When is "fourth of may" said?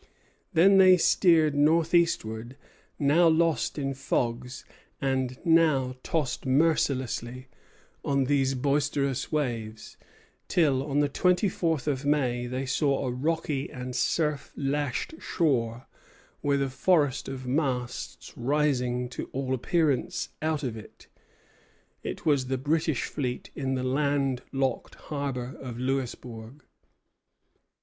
11.47-12.47